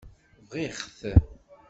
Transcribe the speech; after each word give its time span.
Bɣiɣ-t. 0.49 0.99